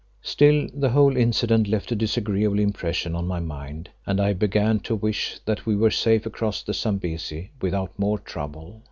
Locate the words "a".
1.91-1.95